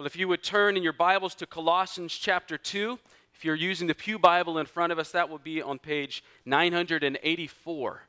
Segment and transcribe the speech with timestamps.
[0.00, 2.98] Well, if you would turn in your Bibles to Colossians chapter 2,
[3.34, 6.24] if you're using the Pew Bible in front of us, that will be on page
[6.46, 8.02] 984.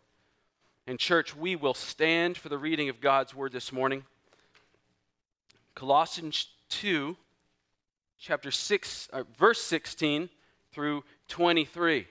[0.87, 4.05] And, church, we will stand for the reading of God's word this morning.
[5.75, 7.17] Colossians 2,
[8.17, 10.29] chapter 6, uh, verse 16
[10.71, 12.07] through 23.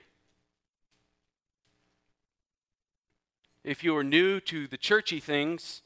[3.63, 5.81] If you are new to the churchy things,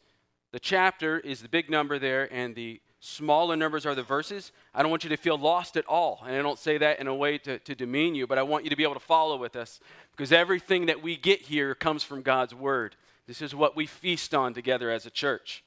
[0.52, 4.51] the chapter is the big number there, and the smaller numbers are the verses.
[4.73, 6.23] I don't want you to feel lost at all.
[6.25, 8.63] And I don't say that in a way to, to demean you, but I want
[8.63, 9.79] you to be able to follow with us
[10.11, 12.96] because everything that we get here comes from God's Word.
[13.27, 15.63] This is what we feast on together as a church.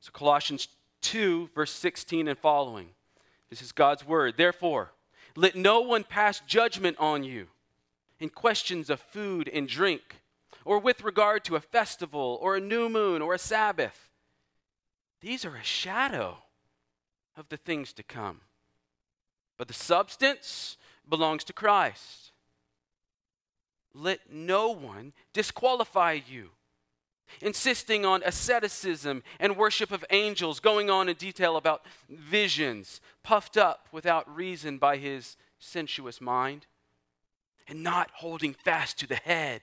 [0.00, 0.68] So, Colossians
[1.02, 2.90] 2, verse 16 and following.
[3.48, 4.34] This is God's Word.
[4.36, 4.92] Therefore,
[5.36, 7.48] let no one pass judgment on you
[8.20, 10.20] in questions of food and drink,
[10.64, 14.10] or with regard to a festival, or a new moon, or a Sabbath.
[15.20, 16.38] These are a shadow
[17.36, 18.40] of the things to come.
[19.56, 20.76] But the substance
[21.08, 22.32] belongs to Christ.
[23.92, 26.50] Let no one disqualify you,
[27.40, 33.88] insisting on asceticism and worship of angels, going on in detail about visions, puffed up
[33.90, 36.66] without reason by his sensuous mind,
[37.68, 39.62] and not holding fast to the head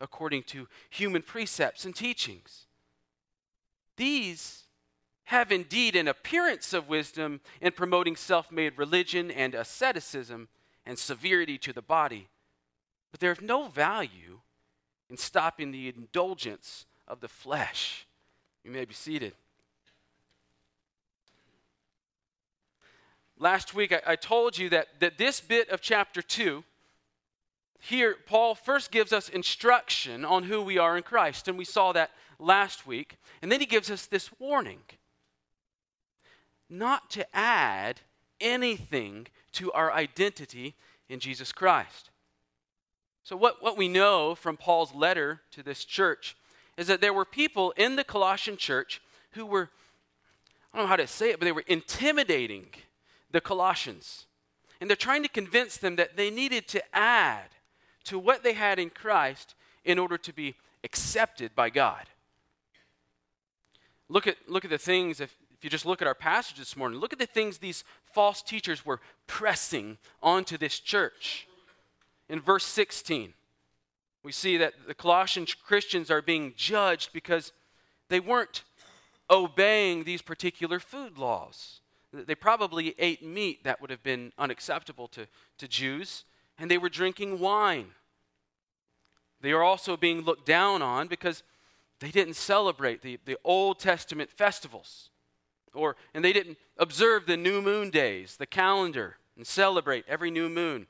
[0.00, 2.66] according to human precepts and teachings.
[3.96, 4.64] These
[5.24, 10.48] have indeed an appearance of wisdom in promoting self made religion and asceticism
[10.84, 12.28] and severity to the body,
[13.10, 14.40] but they're of no value
[15.10, 18.06] in stopping the indulgence of the flesh.
[18.64, 19.32] You may be seated.
[23.38, 26.64] Last week, I, I told you that, that this bit of chapter 2
[27.80, 31.92] here, Paul first gives us instruction on who we are in Christ, and we saw
[31.92, 33.18] that last week.
[33.42, 34.80] And then he gives us this warning
[36.68, 38.00] not to add
[38.40, 40.74] anything to our identity
[41.08, 42.10] in Jesus Christ.
[43.22, 46.36] So, what, what we know from Paul's letter to this church
[46.76, 49.00] is that there were people in the Colossian church
[49.32, 49.70] who were,
[50.72, 52.66] I don't know how to say it, but they were intimidating
[53.30, 54.26] the Colossians.
[54.80, 57.48] And they're trying to convince them that they needed to add
[58.06, 62.06] to what they had in Christ in order to be accepted by God.
[64.08, 66.76] Look at, look at the things, if, if you just look at our passage this
[66.76, 71.48] morning, look at the things these false teachers were pressing onto this church.
[72.28, 73.34] In verse 16,
[74.22, 77.52] we see that the Colossian Christians are being judged because
[78.08, 78.62] they weren't
[79.28, 81.80] obeying these particular food laws.
[82.12, 85.26] They probably ate meat that would have been unacceptable to,
[85.58, 86.24] to Jews
[86.58, 87.88] and they were drinking wine.
[89.40, 91.42] They are also being looked down on because
[92.00, 95.10] they didn't celebrate the, the Old Testament festivals.
[95.74, 100.48] Or, and they didn't observe the new moon days, the calendar, and celebrate every new
[100.48, 100.86] moon.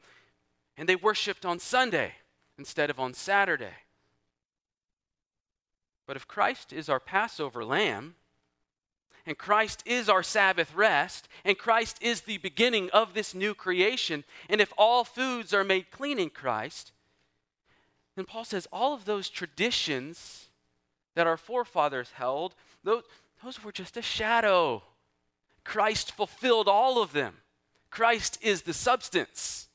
[0.76, 2.12] And they worshiped on Sunday
[2.58, 3.74] instead of on Saturday.
[6.06, 8.14] But if Christ is our Passover lamb,
[9.26, 14.24] and Christ is our Sabbath rest, and Christ is the beginning of this new creation.
[14.48, 16.92] And if all foods are made clean in Christ,
[18.14, 20.46] then Paul says all of those traditions
[21.14, 22.54] that our forefathers held,
[22.84, 23.02] those,
[23.42, 24.82] those were just a shadow.
[25.64, 27.34] Christ fulfilled all of them.
[27.90, 29.68] Christ is the substance.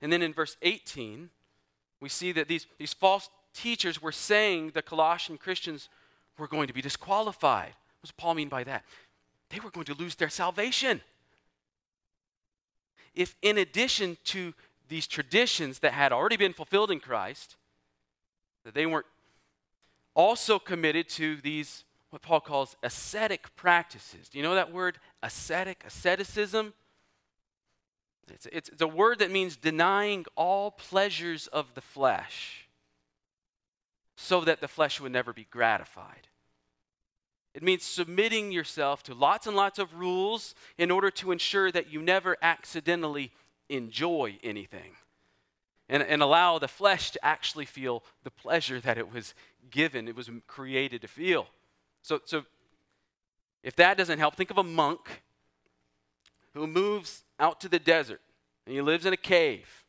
[0.00, 1.30] And then in verse 18,
[2.00, 5.88] we see that these, these false teachers were saying the Colossian Christians
[6.38, 7.68] were going to be disqualified.
[7.68, 8.84] What does Paul mean by that?
[9.50, 11.00] They were going to lose their salvation.
[13.14, 14.54] If, in addition to
[14.88, 17.56] these traditions that had already been fulfilled in Christ,
[18.64, 19.06] that they weren't
[20.14, 24.28] also committed to these, what Paul calls ascetic practices.
[24.28, 26.74] Do you know that word, ascetic, asceticism?
[28.28, 32.68] It's, it's, it's a word that means denying all pleasures of the flesh
[34.16, 36.28] so that the flesh would never be gratified.
[37.54, 41.92] It means submitting yourself to lots and lots of rules in order to ensure that
[41.92, 43.30] you never accidentally
[43.68, 44.92] enjoy anything
[45.88, 49.34] and, and allow the flesh to actually feel the pleasure that it was
[49.70, 51.46] given, it was created to feel.
[52.02, 52.44] So, so
[53.62, 55.22] If that doesn't help, think of a monk
[56.54, 58.20] who moves out to the desert
[58.66, 59.84] and he lives in a cave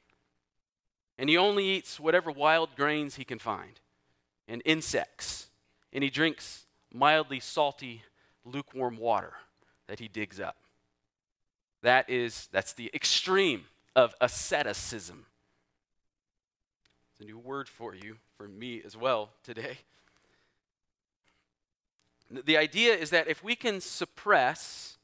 [1.18, 3.80] and he only eats whatever wild grains he can find
[4.48, 5.48] and insects
[5.94, 8.04] and he drinks mildly salty
[8.44, 9.34] lukewarm water
[9.88, 10.58] that he digs up.
[11.82, 15.26] That is that's the extreme of asceticism.
[17.12, 19.78] It's a new word for you for me as well today.
[22.32, 24.98] The idea is that if we can suppress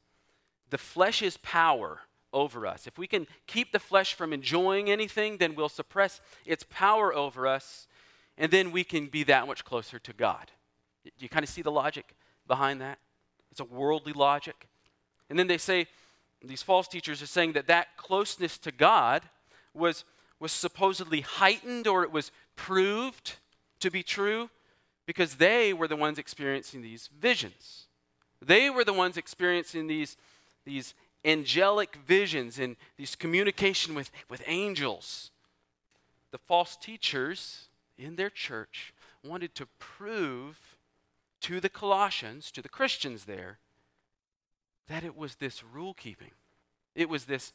[0.71, 2.00] the flesh's power
[2.33, 6.65] over us, if we can keep the flesh from enjoying anything, then we'll suppress its
[6.69, 7.88] power over us,
[8.39, 10.50] and then we can be that much closer to God.
[11.03, 12.15] Do you kind of see the logic
[12.47, 12.97] behind that?
[13.51, 14.68] It's a worldly logic.
[15.30, 15.88] And then they say,
[16.41, 19.24] these false teachers are saying that that closeness to God
[19.74, 20.06] was,
[20.39, 23.36] was supposedly heightened or it was proved
[23.81, 24.50] to be true
[25.06, 27.88] because they were the ones experiencing these visions.
[28.42, 30.15] They were the ones experiencing these,
[30.65, 30.94] these
[31.25, 35.31] angelic visions and these communication with, with angels.
[36.31, 37.69] The false teachers
[38.00, 38.94] in their church
[39.24, 40.78] wanted to prove
[41.42, 43.60] to the Colossians, to the Christians there,
[44.88, 46.31] that it was this rule keeping,
[46.96, 47.54] it was this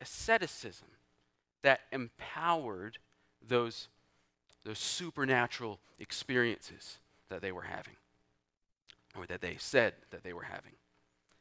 [0.00, 0.88] asceticism
[1.62, 2.98] that empowered
[3.46, 3.88] those
[4.64, 6.98] those supernatural experiences
[7.28, 7.96] that they were having,
[9.16, 10.72] or that they said that they were having.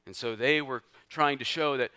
[0.06, 1.92] And so they were trying to show that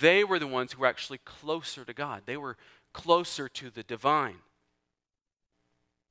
[0.00, 2.22] they were the ones who were actually closer to God.
[2.26, 2.56] They were
[2.92, 4.38] closer to the divine.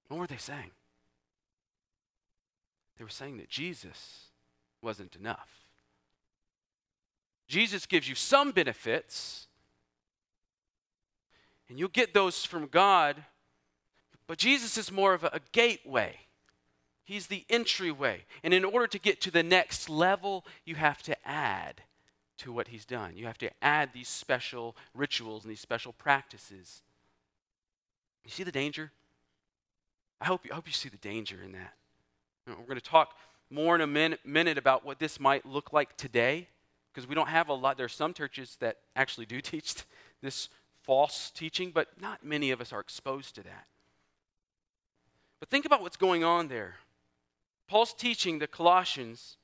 [0.07, 0.71] What were they saying?
[2.97, 4.25] They were saying that Jesus
[4.81, 5.49] wasn't enough.
[7.47, 9.47] Jesus gives you some benefits,
[11.69, 13.23] and you'll get those from God
[14.27, 16.17] but Jesus is more of a, a gateway.
[17.03, 18.25] He's the entryway.
[18.43, 21.81] And in order to get to the next level, you have to add
[22.37, 23.15] to what he's done.
[23.15, 26.81] You have to add these special rituals and these special practices.
[28.23, 28.91] You see the danger?
[30.23, 31.73] I hope you, I hope you see the danger in that.
[32.47, 33.17] You know, we're going to talk
[33.49, 36.47] more in a min- minute about what this might look like today,
[36.93, 37.75] because we don't have a lot.
[37.75, 39.75] There are some churches that actually do teach
[40.21, 40.47] this
[40.83, 43.67] false teaching, but not many of us are exposed to that.
[45.41, 46.75] But think about what's going on there.
[47.67, 49.35] Paul's teaching the Colossians.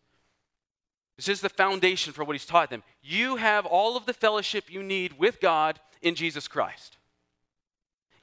[1.18, 2.84] This is the foundation for what he's taught them.
[3.04, 6.96] You have all of the fellowship you need with God in Jesus Christ.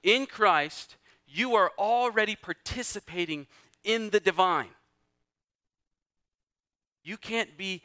[0.02, 0.96] In Christ,
[1.36, 3.46] you are already participating
[3.84, 4.70] in the divine.
[7.04, 7.82] You can't be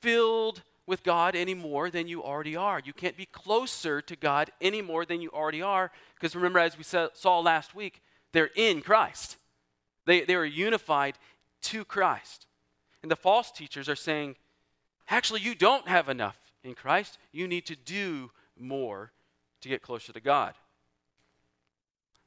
[0.00, 2.80] filled with God any more than you already are.
[2.84, 5.92] You can't be closer to God any more than you already are.
[6.14, 9.36] Because remember, as we saw last week, they're in Christ.
[10.06, 11.16] They, they are unified
[11.62, 12.46] to Christ.
[13.02, 14.36] And the false teachers are saying,
[15.08, 17.18] actually, you don't have enough in Christ.
[17.30, 19.12] You need to do more
[19.60, 20.54] to get closer to God.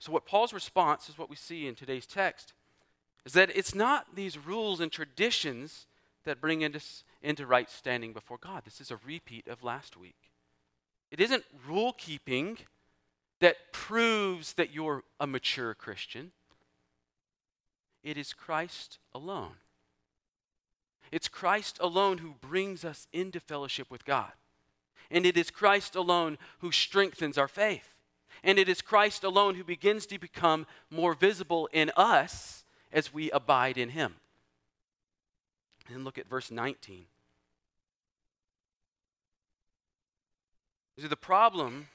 [0.03, 2.51] So, what Paul's response is what we see in today's text
[3.25, 5.85] is that it's not these rules and traditions
[6.25, 8.63] that bring us into right standing before God.
[8.65, 10.31] This is a repeat of last week.
[11.09, 12.57] It isn't rule keeping
[13.39, 16.33] that proves that you're a mature Christian.
[18.03, 19.55] It is Christ alone.
[21.13, 24.33] It's Christ alone who brings us into fellowship with God.
[25.09, 27.92] And it is Christ alone who strengthens our faith.
[28.43, 33.29] And it is Christ alone who begins to become more visible in us as we
[33.31, 34.15] abide in Him.
[35.93, 37.05] And look at verse 19.
[40.99, 41.87] See, the problem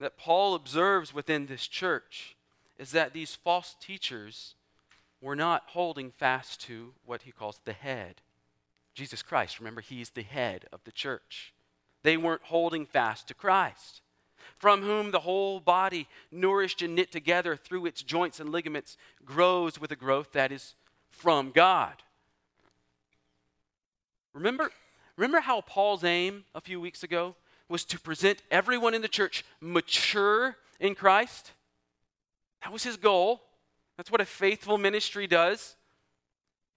[0.00, 2.36] that Paul observes within this church
[2.78, 4.54] is that these false teachers
[5.20, 8.22] were not holding fast to what he calls the head.
[8.94, 11.52] Jesus Christ, remember, he's the head of the church.
[12.02, 14.00] They weren't holding fast to Christ,
[14.58, 19.80] from whom the whole body, nourished and knit together through its joints and ligaments, grows
[19.80, 20.74] with a growth that is
[21.08, 21.94] from God.
[24.32, 24.70] Remember,
[25.16, 27.34] remember how Paul's aim a few weeks ago
[27.68, 31.52] was to present everyone in the church mature in Christ.
[32.62, 33.42] That was his goal.
[33.96, 35.76] That's what a faithful ministry does.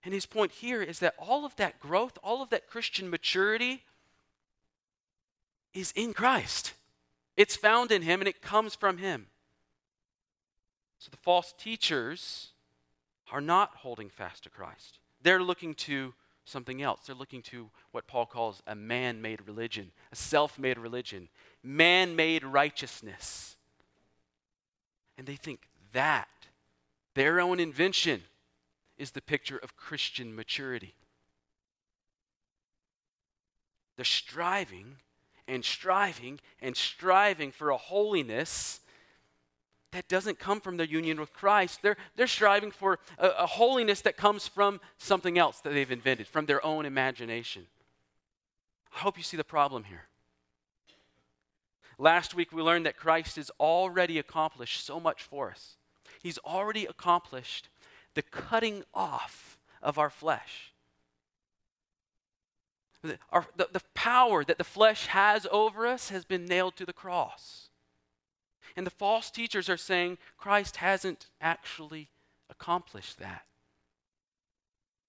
[0.04, 3.84] And his point here is that all of that growth, all of that Christian maturity
[5.74, 6.74] is in Christ.
[7.36, 9.28] It's found in him and it comes from him.
[11.00, 12.52] So the false teachers
[13.32, 15.00] are not holding fast to Christ.
[15.22, 16.14] They're looking to
[16.46, 17.02] something else.
[17.06, 21.30] They're looking to what Paul calls a man made religion, a self made religion,
[21.64, 23.56] man made righteousness.
[25.18, 26.28] And they think that,
[27.16, 28.24] their own invention,
[28.98, 30.96] is the picture of Christian maturity.
[33.96, 34.98] They're striving
[35.48, 38.80] and striving and striving for a holiness
[39.92, 41.82] that doesn't come from their union with Christ.
[41.82, 46.28] They're, they're striving for a, a holiness that comes from something else that they've invented,
[46.28, 47.68] from their own imagination.
[48.96, 50.06] I hope you see the problem here.
[52.00, 55.78] Last week, we learned that Christ has already accomplished so much for us.
[56.22, 57.70] He's already accomplished
[58.16, 60.73] the cutting off of our flesh.
[63.04, 66.86] The, our, the, the power that the flesh has over us has been nailed to
[66.86, 67.70] the cross.
[68.76, 72.10] And the false teachers are saying Christ hasn't actually
[72.50, 73.44] accomplished that.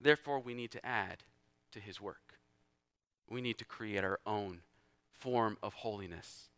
[0.00, 1.22] Therefore, we need to add
[1.72, 2.38] to his work.
[3.28, 4.60] We need to create our own
[5.12, 6.48] form of holiness.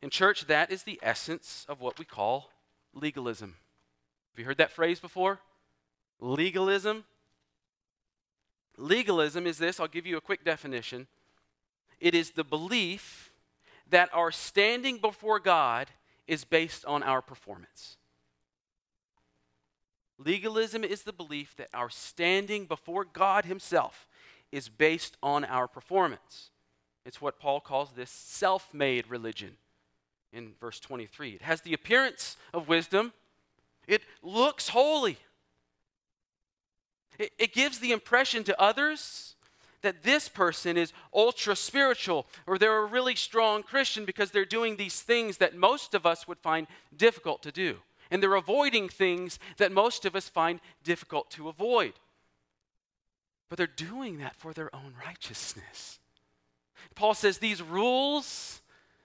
[0.00, 2.50] In church, that is the essence of what we call
[2.94, 3.54] legalism.
[4.32, 5.40] Have you heard that phrase before?
[6.20, 7.04] Legalism.
[8.76, 11.06] Legalism is this I'll give you a quick definition.
[12.00, 13.32] It is the belief
[13.90, 15.88] that our standing before God
[16.26, 17.96] is based on our performance.
[20.18, 24.06] Legalism is the belief that our standing before God Himself
[24.50, 26.50] is based on our performance.
[27.04, 29.56] It's what Paul calls this self made religion
[30.32, 31.30] in verse 23.
[31.30, 33.12] It has the appearance of wisdom,
[33.86, 35.18] it looks holy.
[37.18, 39.34] It, it gives the impression to others
[39.82, 44.76] that this person is ultra spiritual or they're a really strong Christian because they're doing
[44.76, 46.66] these things that most of us would find
[46.96, 47.76] difficult to do.
[48.10, 51.94] And they're avoiding things that most of us find difficult to avoid.
[53.48, 55.98] But they're doing that for their own righteousness.
[56.94, 58.60] Paul says these rules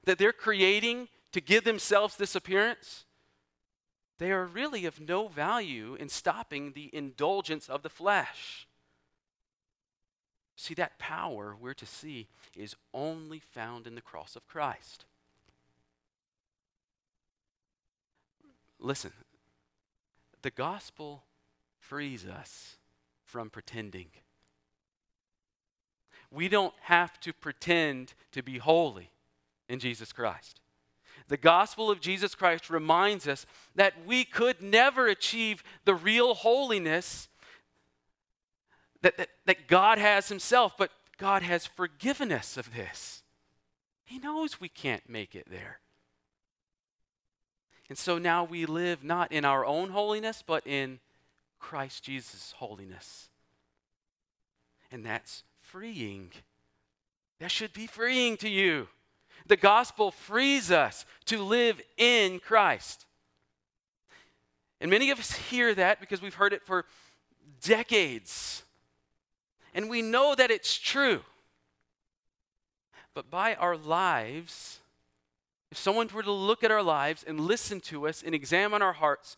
[0.05, 3.05] that they're creating to give themselves this appearance,
[4.19, 8.67] they are really of no value in stopping the indulgence of the flesh.
[10.55, 15.05] See, that power we're to see is only found in the cross of Christ.
[18.79, 19.11] Listen,
[20.41, 21.23] the gospel
[21.79, 22.77] frees us
[23.23, 24.07] from pretending.
[26.31, 29.11] We don't have to pretend to be holy
[29.69, 30.59] in Jesus Christ.
[31.27, 37.27] The gospel of Jesus Christ reminds us that we could never achieve the real holiness
[39.01, 43.23] that, that, that God has Himself, but God has forgiven us of this.
[44.05, 45.79] He knows we can't make it there.
[47.89, 50.99] And so now we live not in our own holiness, but in
[51.59, 53.29] Christ Jesus' holiness.
[54.91, 56.31] And that's freeing.
[57.39, 58.87] That should be freeing to you.
[59.47, 63.05] The gospel frees us to live in Christ.
[64.81, 66.85] And many of us hear that because we've heard it for
[67.61, 68.63] decades.
[69.73, 71.21] And we know that it's true.
[73.13, 74.79] But by our lives,
[75.71, 78.93] if someone were to look at our lives and listen to us and examine our
[78.93, 79.35] hearts,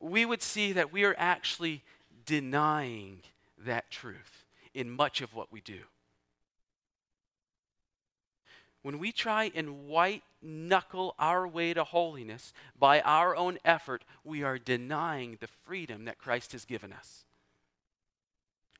[0.00, 1.82] we would see that we are actually
[2.26, 3.20] denying
[3.58, 5.80] that truth in much of what we do
[8.82, 14.42] when we try and white knuckle our way to holiness by our own effort, we
[14.42, 17.24] are denying the freedom that Christ has given us.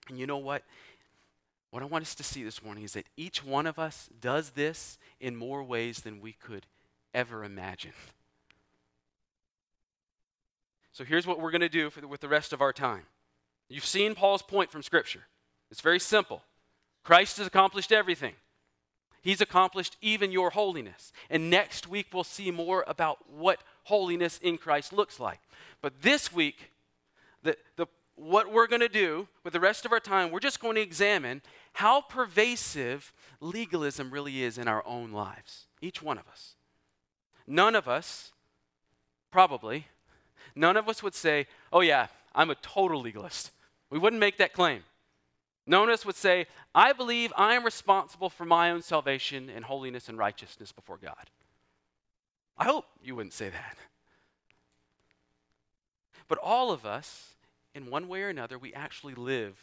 [0.09, 0.64] And you know what?
[1.71, 4.50] What I want us to see this morning is that each one of us does
[4.50, 6.66] this in more ways than we could
[7.14, 7.92] ever imagine.
[10.92, 13.04] So here's what we're going to do the, with the rest of our time.
[13.68, 15.23] You've seen Paul's point from Scripture.
[15.71, 16.42] It's very simple
[17.04, 18.35] Christ has accomplished everything.
[19.23, 21.12] He's accomplished even your holiness.
[21.31, 25.38] And next week, we'll see more about what holiness in Christ looks like.
[25.81, 26.73] But this week,
[27.43, 27.87] the, the,
[28.17, 30.81] what we're going to do with the rest of our time, we're just going to
[30.81, 31.41] examine
[31.75, 35.67] how pervasive legalism really is in our own lives.
[35.81, 36.57] Each one of us.
[37.47, 38.33] None of us,
[39.31, 39.87] probably,
[40.55, 43.50] none of us would say, oh, yeah, I'm a total legalist.
[43.88, 44.83] We wouldn't make that claim.
[45.66, 50.19] Nonus would say, I believe I am responsible for my own salvation and holiness and
[50.19, 51.31] righteousness before God.
[52.59, 53.76] I hope you wouldn't say that.
[56.28, 57.35] But all of us,
[57.75, 59.59] in one way or another, we actually live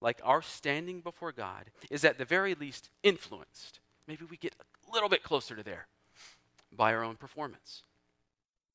[0.00, 3.80] like our standing before God is at the very least influenced.
[4.06, 5.86] Maybe we get a little bit closer to there
[6.70, 7.82] by our own performance.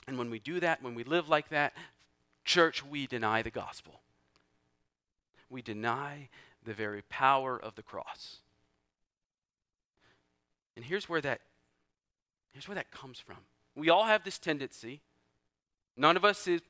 [0.07, 1.73] And when we do that, when we live like that,
[2.43, 4.01] church, we deny the gospel
[5.51, 6.29] we deny
[6.63, 8.37] the very power of the cross.
[10.75, 11.41] And here's where that
[12.53, 13.37] here's where that comes from.
[13.75, 15.01] We all have this tendency.
[15.95, 16.61] None of us is,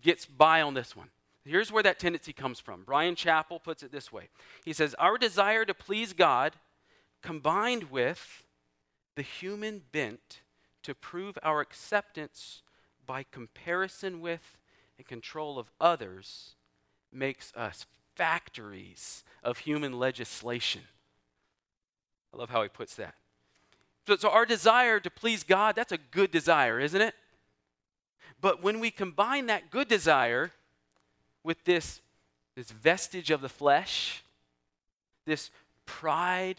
[0.00, 1.08] gets by on this one.
[1.44, 2.82] Here's where that tendency comes from.
[2.82, 4.28] Bryan Chapell puts it this way.
[4.64, 6.56] He says, "Our desire to please God
[7.22, 8.44] combined with
[9.14, 10.42] the human bent
[10.82, 12.62] to prove our acceptance
[13.06, 14.58] by comparison with
[14.98, 16.54] and control of others
[17.10, 17.86] makes us
[18.18, 20.82] factories of human legislation.
[22.34, 23.14] I love how he puts that.
[24.06, 27.14] So, so, our desire to please God, that's a good desire, isn't it?
[28.40, 30.50] But when we combine that good desire
[31.44, 32.00] with this,
[32.56, 34.24] this vestige of the flesh,
[35.24, 35.50] this
[35.86, 36.56] pride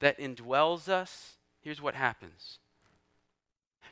[0.00, 2.58] that indwells us, here's what happens.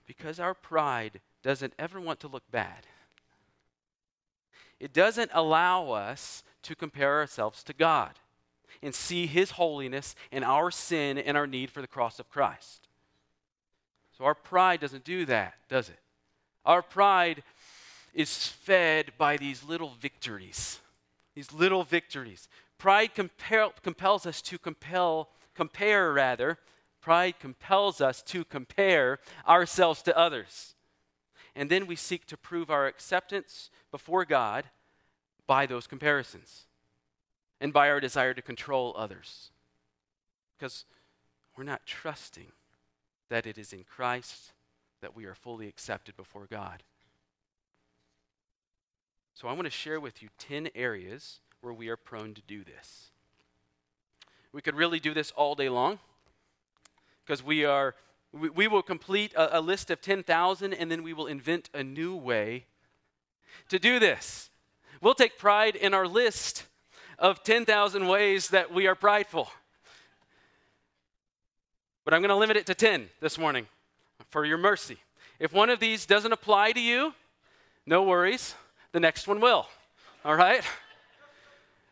[0.06, 2.86] Because our pride doesn't ever want to look bad,
[4.78, 8.12] it doesn't allow us to compare ourselves to God
[8.82, 12.88] and see His holiness and our sin and our need for the cross of Christ.
[14.16, 15.98] So our pride doesn't do that, does it?
[16.64, 17.42] Our pride
[18.12, 20.80] is fed by these little victories.
[21.34, 22.48] These little victories.
[22.78, 26.58] Pride compel, compels us to compel, compare rather.
[27.00, 30.74] Pride compels us to compare ourselves to others.
[31.54, 34.66] And then we seek to prove our acceptance before God
[35.50, 36.66] by those comparisons
[37.60, 39.50] and by our desire to control others.
[40.56, 40.84] Because
[41.56, 42.52] we're not trusting
[43.30, 44.52] that it is in Christ
[45.00, 46.84] that we are fully accepted before God.
[49.34, 52.62] So I want to share with you 10 areas where we are prone to do
[52.62, 53.10] this.
[54.52, 55.98] We could really do this all day long
[57.26, 57.96] because we are
[58.32, 61.82] we, we will complete a, a list of 10,000 and then we will invent a
[61.82, 62.66] new way
[63.68, 64.49] to do this.
[65.00, 66.66] We'll take pride in our list
[67.18, 69.50] of 10,000 ways that we are prideful.
[72.04, 73.66] But I'm going to limit it to 10 this morning
[74.30, 74.98] for your mercy.
[75.38, 77.14] If one of these doesn't apply to you,
[77.86, 78.54] no worries,
[78.92, 79.66] the next one will.
[80.24, 80.62] All right?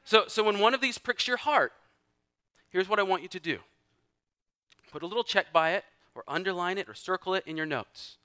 [0.05, 1.73] So, so when one of these pricks your heart,
[2.71, 3.59] here's what I want you to do
[4.91, 5.85] put a little check by it,
[6.15, 8.17] or underline it, or circle it in your notes.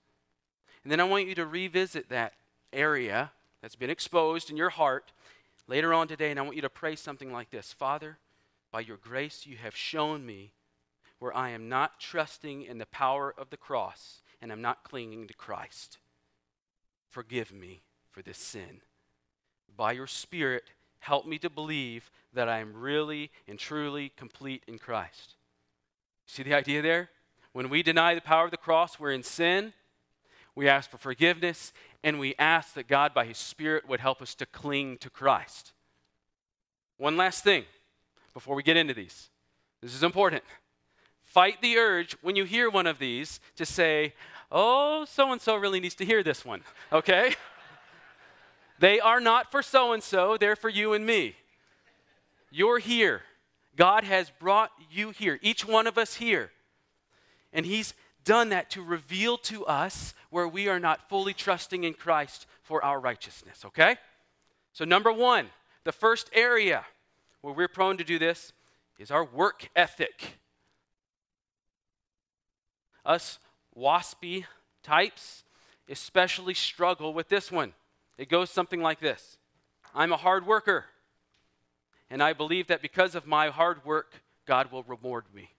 [0.83, 2.33] And then I want you to revisit that
[2.71, 3.31] area
[3.63, 5.13] that's been exposed in your heart
[5.69, 8.17] later on today, and I want you to pray something like this Father,
[8.73, 10.51] by your grace, you have shown me
[11.17, 15.27] where I am not trusting in the power of the cross and I'm not clinging
[15.27, 15.99] to Christ.
[17.09, 18.81] Forgive me for this sin.
[19.77, 20.63] By your Spirit,
[20.99, 25.35] help me to believe that I am really and truly complete in Christ.
[26.25, 27.09] See the idea there?
[27.53, 29.71] When we deny the power of the cross, we're in sin.
[30.55, 34.35] We ask for forgiveness, and we ask that God, by His Spirit, would help us
[34.35, 35.73] to cling to Christ.
[36.97, 37.65] One last thing
[38.33, 39.29] before we get into these.
[39.81, 40.43] This is important.
[41.23, 44.13] Fight the urge when you hear one of these to say,
[44.51, 46.61] oh, so and so really needs to hear this one,
[46.91, 47.33] okay?
[48.79, 51.35] they are not for so and so, they're for you and me.
[52.51, 53.23] You're here.
[53.75, 56.51] God has brought you here, each one of us here.
[57.51, 61.93] And He's done that to reveal to us where we are not fully trusting in
[61.93, 63.97] Christ for our righteousness, okay?
[64.71, 65.49] So, number one,
[65.83, 66.85] the first area
[67.41, 68.53] where we're prone to do this
[68.97, 70.39] is our work ethic.
[73.05, 73.39] Us
[73.77, 74.45] waspy
[74.81, 75.43] types
[75.89, 77.73] especially struggle with this one.
[78.17, 79.37] It goes something like this
[79.93, 80.85] I'm a hard worker,
[82.09, 85.52] and I believe that because of my hard work, God will reward me.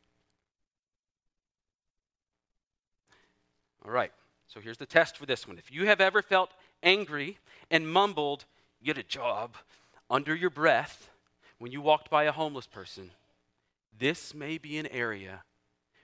[3.85, 4.12] All right,
[4.47, 5.59] so here's the test for this one.
[5.59, 7.38] If you have ever felt angry
[7.70, 8.47] and mumbled,
[8.83, 9.57] get a job,
[10.09, 11.11] under your breath
[11.59, 13.11] when you walked by a homeless person,
[13.99, 15.42] this may be an area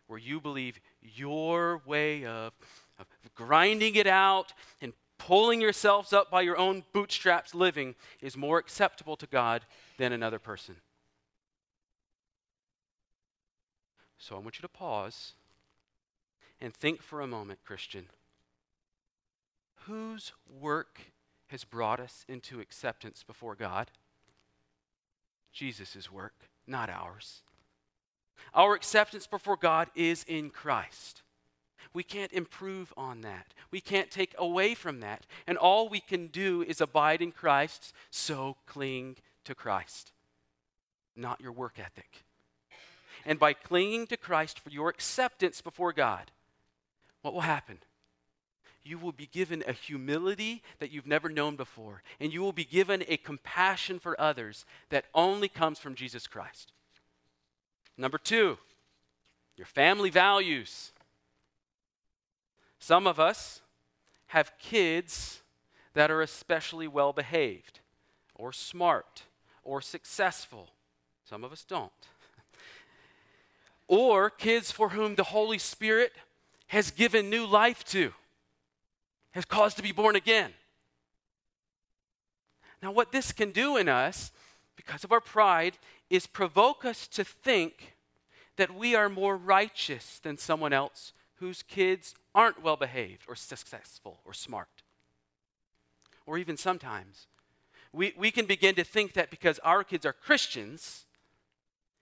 [0.06, 2.52] where you believe your way of,
[2.98, 8.58] of grinding it out and pulling yourselves up by your own bootstraps living is more
[8.58, 9.62] acceptable to God
[9.98, 10.76] than another person.
[14.18, 15.34] So I want you to pause
[16.60, 18.06] and think for a moment, Christian.
[19.86, 21.00] Whose work
[21.48, 23.90] has brought us into acceptance before God?
[25.52, 26.34] Jesus' work,
[26.66, 27.42] not ours.
[28.54, 31.22] Our acceptance before God is in Christ.
[31.92, 33.52] We can't improve on that.
[33.70, 35.26] We can't take away from that.
[35.46, 40.12] And all we can do is abide in Christ, so cling to Christ,
[41.16, 42.24] not your work ethic.
[43.24, 46.30] And by clinging to Christ for your acceptance before God,
[47.22, 47.78] what will happen?
[48.82, 52.64] You will be given a humility that you've never known before, and you will be
[52.64, 56.72] given a compassion for others that only comes from Jesus Christ.
[57.98, 58.56] Number two,
[59.56, 60.92] your family values.
[62.78, 63.60] Some of us
[64.28, 65.42] have kids
[65.92, 67.80] that are especially well behaved,
[68.34, 69.24] or smart,
[69.62, 70.70] or successful.
[71.28, 71.92] Some of us don't.
[73.88, 76.12] or kids for whom the Holy Spirit
[76.70, 78.12] has given new life to,
[79.32, 80.52] has caused to be born again.
[82.80, 84.30] Now, what this can do in us,
[84.76, 85.78] because of our pride,
[86.10, 87.96] is provoke us to think
[88.56, 94.20] that we are more righteous than someone else whose kids aren't well behaved or successful
[94.24, 94.84] or smart.
[96.24, 97.26] Or even sometimes,
[97.92, 101.04] we, we can begin to think that because our kids are Christians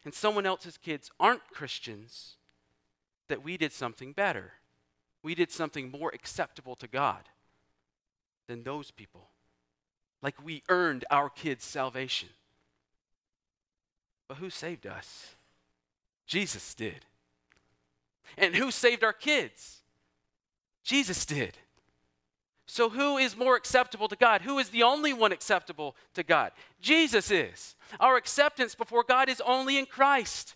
[0.05, 2.35] and someone else's kids aren't Christians,
[3.29, 4.53] that we did something better.
[5.23, 7.29] We did something more acceptable to God
[8.47, 9.29] than those people.
[10.23, 12.31] Like we earned our kids' salvation.
[14.29, 15.35] But who saved us?
[16.27, 17.07] Jesus did.
[18.37, 19.81] And who saved our kids?
[20.85, 21.57] Jesus did.
[22.67, 24.43] So, who is more acceptable to God?
[24.43, 26.53] Who is the only one acceptable to God?
[26.83, 27.75] Jesus is.
[27.99, 30.55] Our acceptance before God is only in Christ.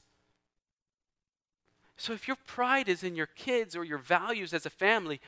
[2.02, 5.20] So, if your pride is in your kids or your values as a family,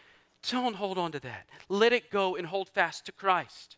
[0.50, 1.46] don't hold on to that.
[1.68, 3.76] Let it go and hold fast to Christ,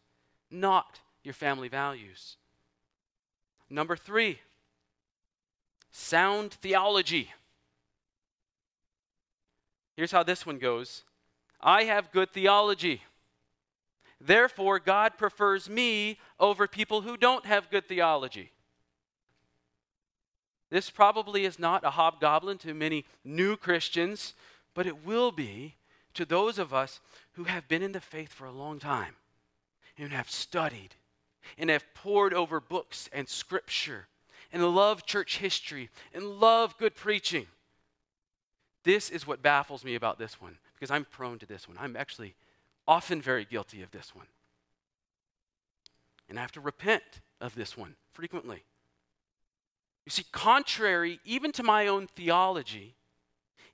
[0.50, 2.38] not your family values.
[3.68, 4.38] Number three,
[5.92, 7.30] sound theology.
[9.94, 11.02] Here's how this one goes
[11.61, 13.02] I have good theology.
[14.22, 18.52] Therefore, God prefers me over people who don't have good theology.
[20.70, 24.35] This probably is not a hobgoblin to many new Christians,
[24.74, 25.76] but it will be
[26.14, 27.00] to those of us
[27.33, 29.14] who have been in the faith for a long time
[29.96, 30.94] and have studied
[31.57, 34.09] and have pored over books and scripture
[34.52, 37.46] and love church history and love good preaching.
[38.85, 41.76] This is what baffles me about this one because I'm prone to this one.
[41.81, 42.35] I'm actually
[42.88, 44.26] often very guilty of this one.
[46.29, 47.02] And I have to repent
[47.40, 48.64] of this one frequently.
[50.06, 52.94] You see, contrary even to my own theology,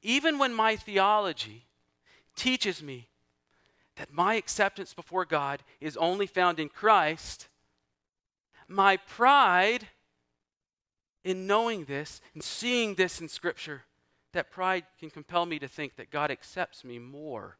[0.02, 1.66] even when my theology
[2.34, 3.08] teaches me
[3.96, 7.48] that my acceptance before God is only found in Christ,
[8.66, 9.88] my pride
[11.22, 13.82] in knowing this and seeing this in Scripture
[14.32, 17.58] that pride can compel me to think that God accepts me more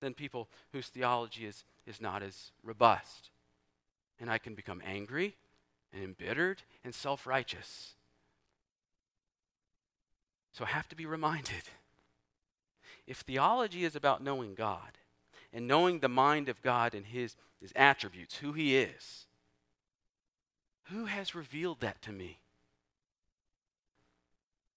[0.00, 3.30] than people whose theology is, is not as robust.
[4.20, 5.34] And I can become angry
[5.92, 7.95] and embittered and self righteous.
[10.56, 11.64] So I have to be reminded
[13.06, 14.96] if theology is about knowing God
[15.52, 19.26] and knowing the mind of God and his, his attributes, who he is,
[20.84, 22.38] who has revealed that to me?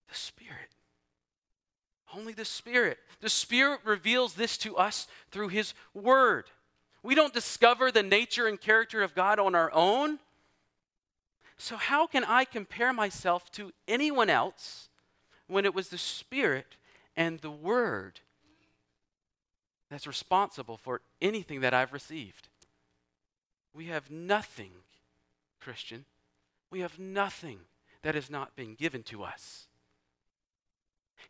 [0.09, 0.75] The Spirit.
[2.13, 2.97] Only the Spirit.
[3.21, 6.45] The Spirit reveals this to us through His Word.
[7.03, 10.19] We don't discover the nature and character of God on our own.
[11.57, 14.88] So, how can I compare myself to anyone else
[15.49, 16.77] when it was the Spirit
[17.17, 18.21] and the Word
[19.89, 22.47] that's responsible for anything that I've received?
[23.73, 24.71] We have nothing,
[25.59, 26.05] Christian.
[26.71, 27.59] We have nothing
[28.03, 29.67] that has not been given to us.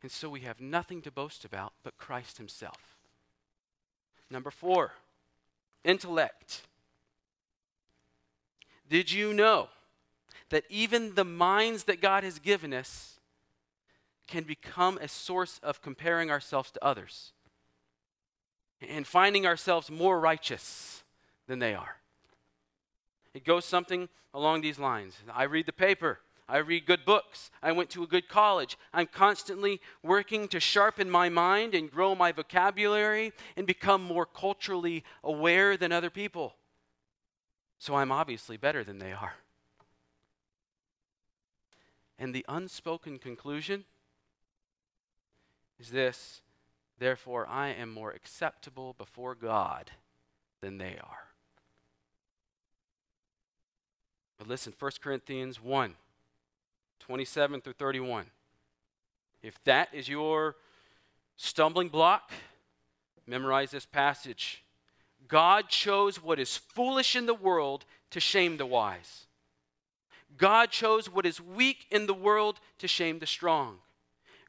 [0.01, 2.97] And so we have nothing to boast about but Christ Himself.
[4.29, 4.93] Number four,
[5.83, 6.61] intellect.
[8.89, 9.69] Did you know
[10.49, 13.18] that even the minds that God has given us
[14.29, 17.33] can become a source of comparing ourselves to others
[18.87, 21.03] and finding ourselves more righteous
[21.47, 21.97] than they are?
[23.33, 25.15] It goes something along these lines.
[25.33, 26.19] I read the paper.
[26.47, 27.51] I read good books.
[27.61, 28.77] I went to a good college.
[28.93, 35.03] I'm constantly working to sharpen my mind and grow my vocabulary and become more culturally
[35.23, 36.55] aware than other people.
[37.79, 39.33] So I'm obviously better than they are.
[42.17, 43.85] And the unspoken conclusion
[45.79, 46.41] is this
[46.99, 49.91] therefore, I am more acceptable before God
[50.61, 51.29] than they are.
[54.37, 55.95] But listen, 1 Corinthians 1
[56.99, 58.25] 27 through 31.
[59.41, 60.57] If that is your
[61.37, 62.31] stumbling block,
[63.25, 64.63] memorize this passage.
[65.27, 69.25] God chose what is foolish in the world to shame the wise.
[70.37, 73.77] God chose what is weak in the world to shame the strong.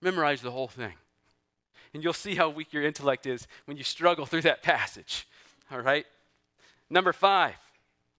[0.00, 0.94] Memorize the whole thing.
[1.94, 5.26] And you'll see how weak your intellect is when you struggle through that passage.
[5.70, 6.06] All right?
[6.90, 7.56] Number five,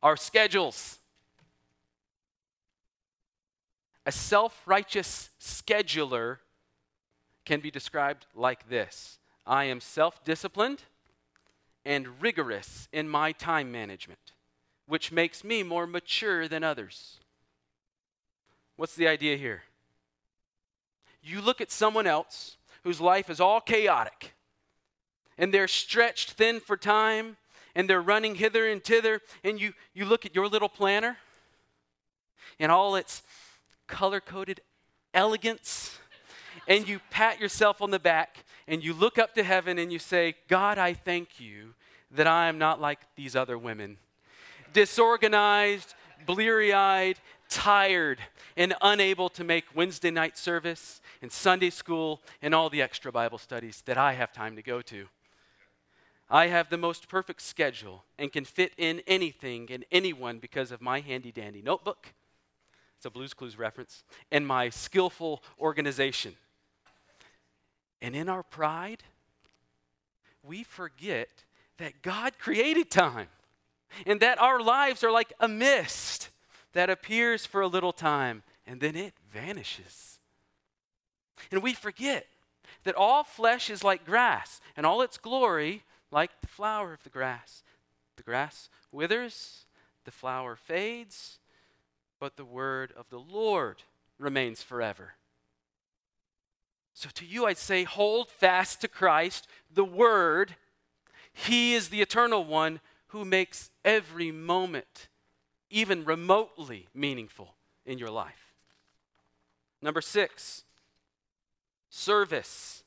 [0.02, 0.98] our schedules.
[4.06, 6.38] A self righteous scheduler
[7.46, 10.84] can be described like this I am self disciplined
[11.86, 14.34] and rigorous in my time management,
[14.88, 17.18] which makes me more mature than others.
[18.76, 19.64] What's the idea here?
[21.28, 24.34] You look at someone else whose life is all chaotic
[25.38, 27.36] and they're stretched thin for time
[27.76, 31.18] and they're running hither and thither, and you, you look at your little planner
[32.60, 33.22] and all its
[33.86, 34.62] color coded
[35.14, 36.00] elegance,
[36.68, 40.00] and you pat yourself on the back and you look up to heaven and you
[40.00, 41.76] say, God, I thank you
[42.12, 43.98] that I am not like these other women.
[44.74, 45.94] Disorganized,
[46.26, 48.20] bleary eyed, tired,
[48.56, 53.38] and unable to make Wednesday night service and Sunday school and all the extra Bible
[53.38, 55.08] studies that I have time to go to.
[56.30, 60.82] I have the most perfect schedule and can fit in anything and anyone because of
[60.82, 62.14] my handy dandy notebook.
[62.98, 64.04] It's a Blue's Clues reference.
[64.32, 66.36] And my skillful organization.
[68.02, 69.04] And in our pride,
[70.44, 71.30] we forget
[71.78, 73.28] that God created time
[74.06, 76.30] and that our lives are like a mist
[76.74, 80.17] that appears for a little time and then it vanishes.
[81.52, 82.28] And we forget
[82.84, 87.10] that all flesh is like grass and all its glory like the flower of the
[87.10, 87.64] grass.
[88.16, 89.66] The grass withers,
[90.06, 91.40] the flower fades,
[92.20, 93.84] but the word of the Lord
[94.18, 95.14] remains forever.
[96.98, 100.56] So to you, I'd say, hold fast to Christ, the Word.
[101.32, 105.08] He is the eternal one who makes every moment
[105.70, 107.54] even remotely meaningful
[107.86, 108.56] in your life.
[109.80, 110.64] Number six,
[111.98, 112.84] service.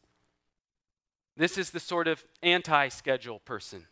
[1.36, 3.86] This is the sort of anti schedule person.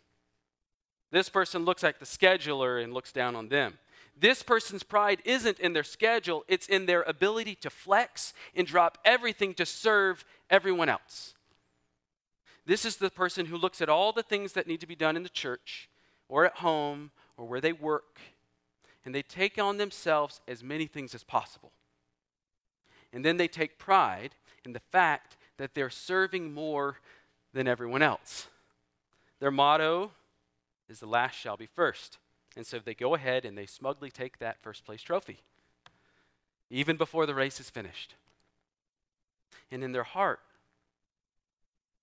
[1.10, 3.78] This person looks like the scheduler and looks down on them.
[4.20, 8.98] This person's pride isn't in their schedule, it's in their ability to flex and drop
[9.04, 11.34] everything to serve everyone else.
[12.66, 15.16] This is the person who looks at all the things that need to be done
[15.16, 15.88] in the church
[16.28, 18.18] or at home or where they work,
[19.04, 21.72] and they take on themselves as many things as possible.
[23.12, 26.98] And then they take pride in the fact that they're serving more
[27.52, 28.48] than everyone else.
[29.40, 30.12] Their motto
[30.88, 32.18] is the last shall be first.
[32.56, 35.40] And so they go ahead and they smugly take that first place trophy,
[36.70, 38.14] even before the race is finished.
[39.70, 40.40] And in their heart,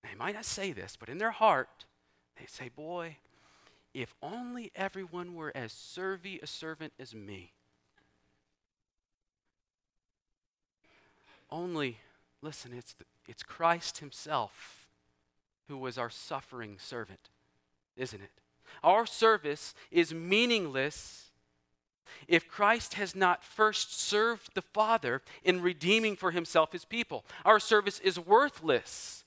[0.03, 1.85] they might not say this, but in their heart,
[2.39, 3.17] they say, Boy,
[3.93, 7.53] if only everyone were as servy a servant as me.
[11.49, 11.97] Only,
[12.45, 14.87] listen, it's, the, it's Christ Himself
[15.67, 17.29] who was our suffering servant,
[17.97, 18.31] isn't it?
[18.83, 21.31] Our service is meaningless
[22.27, 27.25] if Christ has not first served the Father in redeeming for himself his people.
[27.43, 29.23] Our service is worthless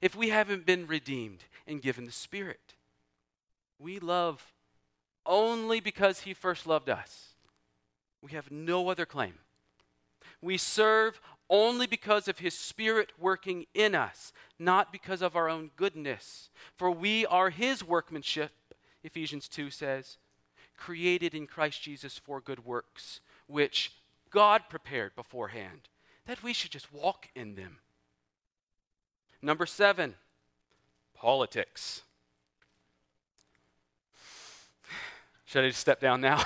[0.00, 2.74] if we haven't been redeemed and given the Spirit.
[3.78, 4.52] We love
[5.24, 7.34] only because he first loved us.
[8.22, 9.34] We have no other claim.
[10.42, 11.20] We serve
[11.50, 16.50] only because of his Spirit working in us, not because of our own goodness.
[16.76, 18.52] For we are his workmanship,
[19.02, 20.18] Ephesians 2 says,
[20.76, 23.92] created in Christ Jesus for good works, which
[24.30, 25.88] God prepared beforehand,
[26.26, 27.78] that we should just walk in them.
[29.42, 30.14] Number seven,
[31.14, 32.02] politics.
[35.44, 36.42] Should I just step down now?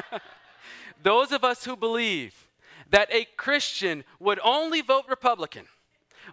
[1.02, 2.45] Those of us who believe
[2.90, 5.66] that a Christian would only vote Republican,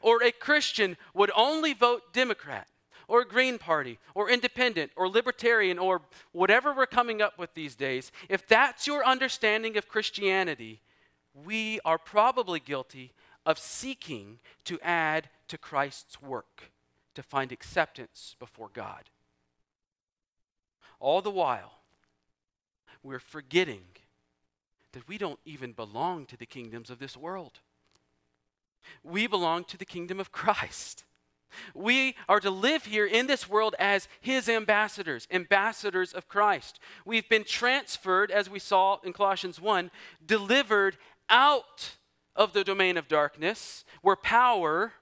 [0.02, 2.68] or a Christian would only vote Democrat,
[3.08, 8.12] or Green Party, or Independent, or Libertarian, or whatever we're coming up with these days,
[8.30, 10.82] if that's your understanding of Christianity,
[11.34, 13.14] we are probably guilty
[13.46, 16.72] of seeking to add to Christ's work
[17.16, 19.10] to find acceptance before God.
[21.00, 21.80] All the while,
[23.04, 23.84] we're forgetting
[24.94, 27.60] that we don't even belong to the kingdoms of this world.
[29.04, 31.04] We belong to the kingdom of Christ.
[31.76, 36.80] We are to live here in this world as his ambassadors, ambassadors of Christ.
[37.06, 39.92] We've been transferred, as we saw in Colossians 1,
[40.26, 40.98] delivered
[41.30, 41.98] out
[42.36, 44.94] of the domain of darkness, where power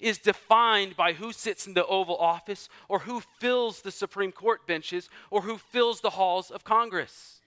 [0.00, 4.66] is defined by who sits in the Oval Office, or who fills the Supreme Court
[4.66, 7.40] benches, or who fills the halls of Congress.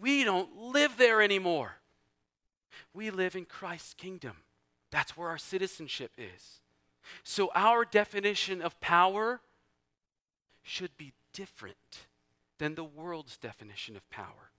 [0.00, 1.76] We don't live there anymore.
[2.94, 4.36] we live in Christ's kingdom.
[4.90, 6.60] That's where our citizenship is.
[7.22, 9.40] So our definition of power
[10.62, 12.06] should be different
[12.58, 14.50] than the world's definition of power.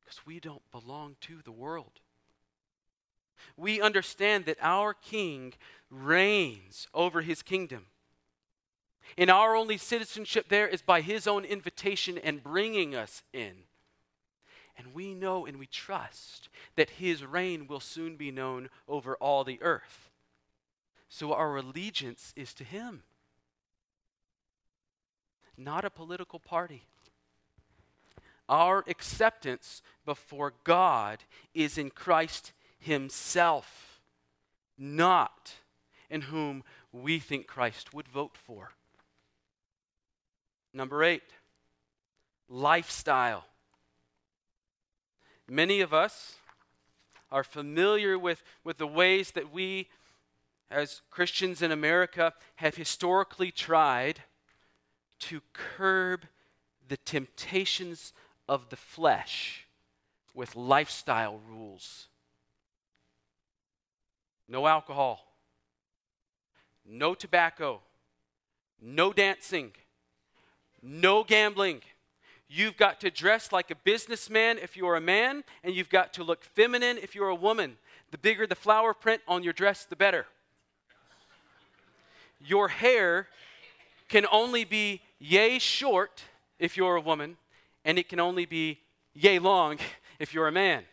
[0.00, 2.00] Because we don't belong to the world.
[3.56, 5.54] We understand that our king
[5.90, 7.86] reigns over his kingdom.
[9.16, 13.64] And our only citizenship there is by his own invitation and bringing us in.
[14.78, 19.42] And we know and we trust that his reign will soon be known over all
[19.42, 20.08] the earth.
[21.08, 23.02] So our allegiance is to him,
[25.56, 26.84] not a political party.
[28.48, 34.00] Our acceptance before God is in Christ himself,
[34.78, 35.54] not
[36.08, 36.62] in whom
[36.92, 38.70] we think Christ would vote for.
[40.72, 41.24] Number eight,
[42.48, 43.47] lifestyle.
[45.48, 46.36] Many of us
[47.30, 49.88] are familiar with, with the ways that we,
[50.70, 54.20] as Christians in America, have historically tried
[55.20, 56.26] to curb
[56.86, 58.12] the temptations
[58.48, 59.66] of the flesh
[60.34, 62.08] with lifestyle rules.
[64.48, 65.34] No alcohol,
[66.86, 67.80] no tobacco,
[68.80, 69.72] no dancing,
[70.82, 71.82] no gambling.
[72.48, 76.24] You've got to dress like a businessman if you're a man, and you've got to
[76.24, 77.76] look feminine if you're a woman.
[78.10, 80.26] The bigger the flower print on your dress, the better.
[82.40, 83.28] Your hair
[84.08, 86.22] can only be yay short
[86.58, 87.36] if you're a woman,
[87.84, 88.80] and it can only be
[89.12, 89.78] yay long
[90.18, 90.84] if you're a man.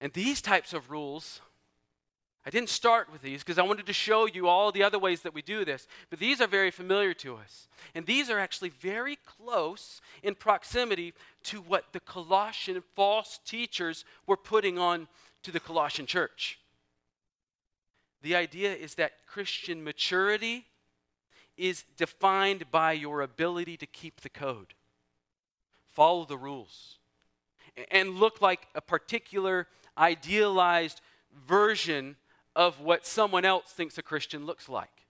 [0.00, 1.40] And these types of rules,
[2.46, 5.22] I didn't start with these because I wanted to show you all the other ways
[5.22, 7.68] that we do this, but these are very familiar to us.
[7.94, 11.12] And these are actually very close in proximity
[11.44, 15.06] to what the Colossian false teachers were putting on
[15.42, 16.58] to the Colossian church.
[18.22, 20.66] The idea is that Christian maturity
[21.58, 24.72] is defined by your ability to keep the code,
[25.84, 26.96] follow the rules,
[27.90, 29.66] and look like a particular
[29.98, 31.02] idealized
[31.46, 32.16] version
[32.60, 35.06] of what someone else thinks a Christian looks like.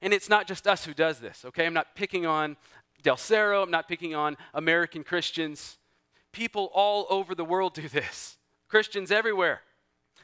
[0.00, 1.66] And it's not just us who does this, okay?
[1.66, 2.56] I'm not picking on
[3.02, 5.76] Del Cerro, I'm not picking on American Christians.
[6.32, 9.60] People all over the world do this, Christians everywhere.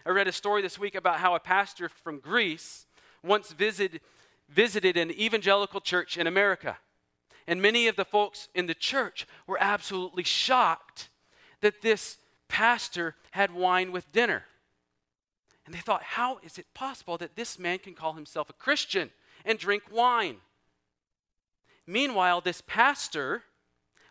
[0.06, 2.86] I read a story this week about how a pastor from Greece
[3.22, 4.00] once visited,
[4.48, 6.78] visited an evangelical church in America.
[7.46, 11.10] And many of the folks in the church were absolutely shocked
[11.60, 12.16] that this
[12.48, 14.44] pastor had wine with dinner.
[15.68, 19.10] And they thought, how is it possible that this man can call himself a Christian
[19.44, 20.36] and drink wine?
[21.86, 23.42] Meanwhile, this pastor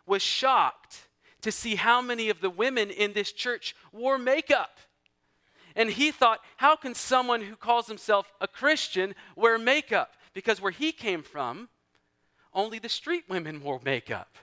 [0.06, 1.08] was shocked
[1.40, 4.78] to see how many of the women in this church wore makeup.
[5.74, 10.12] And he thought, how can someone who calls himself a Christian wear makeup?
[10.34, 11.68] Because where he came from,
[12.54, 14.36] only the street women wore makeup.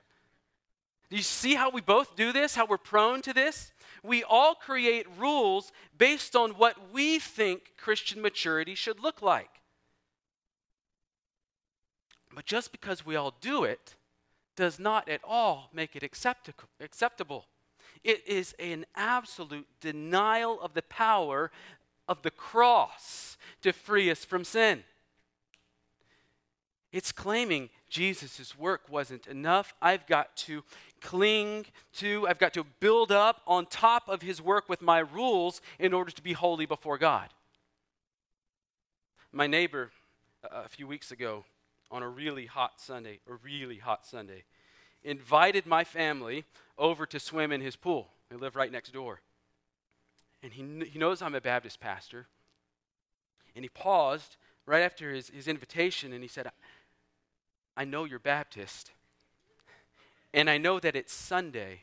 [1.10, 2.56] Do you see how we both do this?
[2.56, 3.72] How we're prone to this?
[4.06, 9.50] We all create rules based on what we think Christian maturity should look like.
[12.34, 13.96] But just because we all do it
[14.56, 17.46] does not at all make it acceptable.
[18.04, 21.52] It is an absolute denial of the power
[22.08, 24.84] of the cross to free us from sin.
[26.92, 29.74] It's claiming Jesus' work wasn't enough.
[29.82, 30.64] I've got to
[31.02, 35.62] cling to, I've got to build up on top of his work with my rules
[35.80, 37.30] in order to be holy before God.
[39.32, 39.92] My neighbor,
[40.50, 41.46] a few weeks ago,
[41.92, 44.44] on a really hot Sunday, a really hot Sunday,
[45.04, 46.46] invited my family
[46.78, 48.10] over to swim in his pool.
[48.30, 49.22] They live right next door.
[50.42, 52.28] And he, he knows I'm a Baptist pastor.
[53.56, 56.50] And he paused right after his, his invitation and he said,
[57.78, 58.92] I know you're Baptist,
[60.36, 61.80] and I know that it's Sunday,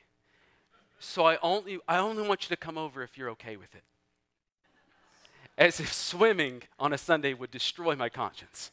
[0.98, 3.82] so I only, I only want you to come over if you're okay with it.
[5.56, 8.70] As if swimming on a Sunday would destroy my conscience.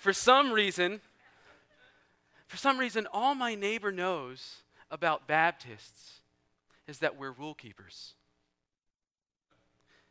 [0.00, 1.02] for some reason,
[2.46, 6.20] for some reason, all my neighbor knows about Baptists
[6.88, 8.14] is that we're rule keepers.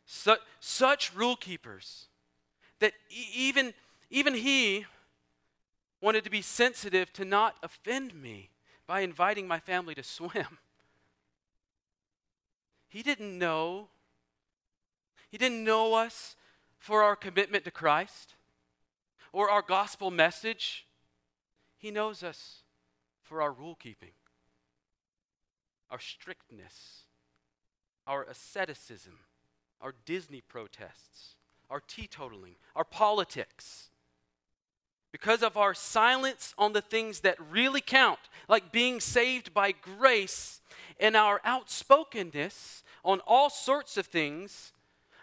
[0.06, 2.06] Such, such rule keepers
[2.78, 3.74] that e- even
[4.10, 4.84] even he
[6.02, 8.50] wanted to be sensitive to not offend me
[8.86, 10.58] by inviting my family to swim.
[12.88, 13.88] He didn't know.
[15.30, 16.36] He didn't know us
[16.78, 18.34] for our commitment to Christ
[19.32, 20.86] or our gospel message.
[21.78, 22.64] He knows us
[23.22, 24.10] for our rule keeping.
[25.90, 27.04] our strictness,
[28.06, 29.18] our asceticism,
[29.80, 31.36] our Disney protests,
[31.68, 33.90] our teetotaling, our politics.
[35.12, 40.60] Because of our silence on the things that really count, like being saved by grace,
[40.98, 44.72] and our outspokenness on all sorts of things,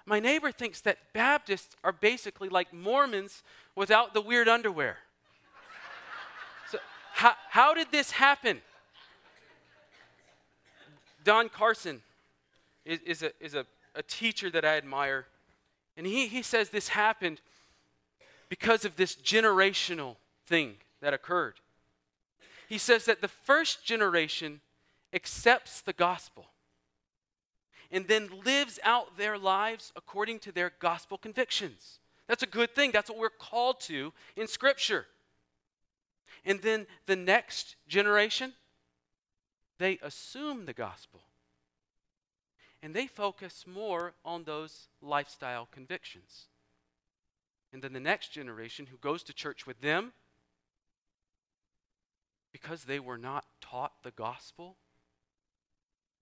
[0.05, 3.43] my neighbor thinks that Baptists are basically like Mormons
[3.75, 4.97] without the weird underwear.
[6.69, 6.77] so,
[7.13, 8.61] how, how did this happen?
[11.23, 12.01] Don Carson
[12.85, 13.65] is, is, a, is a,
[13.95, 15.25] a teacher that I admire.
[15.95, 17.41] And he, he says this happened
[18.49, 21.55] because of this generational thing that occurred.
[22.67, 24.61] He says that the first generation
[25.13, 26.47] accepts the gospel
[27.91, 31.99] and then lives out their lives according to their gospel convictions.
[32.27, 32.91] That's a good thing.
[32.91, 35.07] That's what we're called to in Scripture.
[36.45, 38.53] And then the next generation,
[39.79, 41.21] they assume the gospel.
[42.81, 46.45] And they focus more on those lifestyle convictions.
[47.71, 50.13] And then the next generation who goes to church with them,
[52.51, 54.75] because they were not taught the gospel,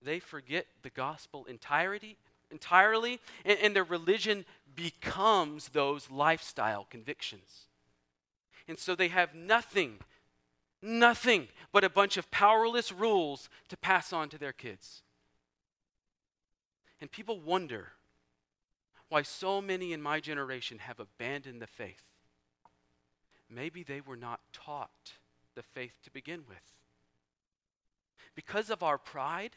[0.02, 2.18] they forget the gospel entirety,
[2.52, 4.45] entirely, and, and their religion
[4.76, 7.68] becomes those lifestyle convictions.
[8.68, 10.00] And so they have nothing
[10.82, 15.02] Nothing but a bunch of powerless rules to pass on to their kids.
[17.02, 17.93] And people wonder
[19.10, 22.03] why so many in my generation have abandoned the faith.
[23.49, 25.14] Maybe they were not taught
[25.55, 26.58] the faith to begin with.
[28.36, 29.55] Because of our pride,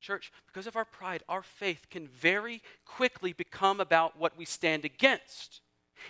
[0.00, 4.84] church, because of our pride, our faith can very quickly become about what we stand
[4.84, 5.60] against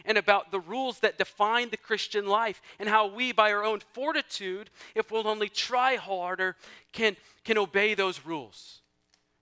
[0.04, 3.80] and about the rules that define the Christian life and how we, by our own
[3.92, 6.56] fortitude, if we'll only try harder,
[6.92, 8.80] can, can obey those rules.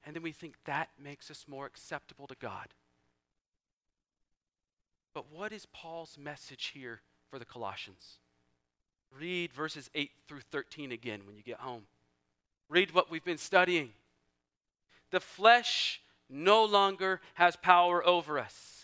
[0.04, 2.68] And then we think that makes us more acceptable to God.
[5.14, 8.18] But what is Paul's message here for the Colossians?
[9.16, 11.82] Read verses 8 through 13 again when you get home.
[12.68, 13.90] Read what we've been studying.
[15.10, 18.80] The flesh no longer has power over us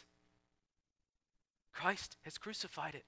[1.76, 3.04] Christ has crucified it.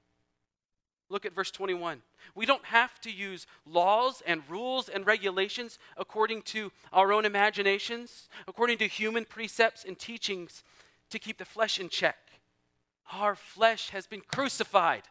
[1.08, 2.02] Look at verse 21.
[2.34, 8.28] We don't have to use laws and rules and regulations according to our own imaginations,
[8.46, 10.62] according to human precepts and teachings
[11.08, 12.16] to keep the flesh in check.
[13.12, 15.02] Our flesh has been crucified,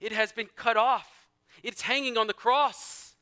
[0.00, 1.28] it has been cut off,
[1.62, 3.14] it's hanging on the cross.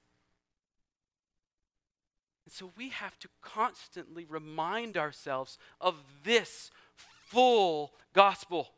[2.45, 8.69] And so we have to constantly remind ourselves of this full gospel.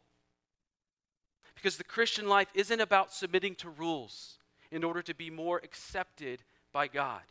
[1.55, 4.39] Because the Christian life isn't about submitting to rules
[4.71, 6.43] in order to be more accepted
[6.73, 7.23] by God.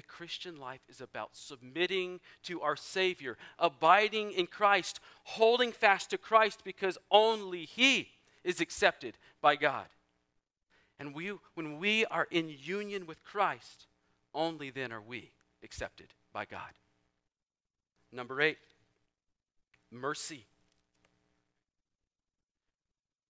[0.00, 6.16] The Christian life is about submitting to our Savior, abiding in Christ, holding fast to
[6.16, 8.08] Christ because only He
[8.42, 9.84] is accepted by God.
[10.98, 13.88] And we, when we are in union with Christ,
[14.32, 15.32] only then are we
[15.62, 16.72] accepted by God.
[18.10, 18.56] Number eight,
[19.90, 20.46] mercy.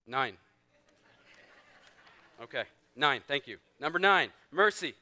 [0.06, 0.36] Nine.
[2.40, 2.62] Okay,
[2.94, 3.58] nine, thank you.
[3.80, 4.94] Number nine, mercy.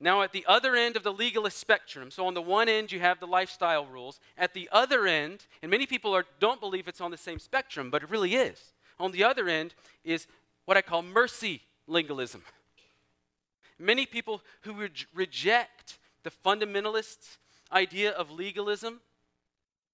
[0.00, 3.00] Now, at the other end of the legalist spectrum, so on the one end you
[3.00, 4.20] have the lifestyle rules.
[4.36, 7.90] At the other end, and many people are, don't believe it's on the same spectrum,
[7.90, 8.72] but it really is.
[9.00, 9.74] On the other end
[10.04, 10.26] is
[10.66, 12.42] what I call mercy legalism.
[13.78, 17.38] Many people who re- reject the fundamentalist
[17.72, 19.00] idea of legalism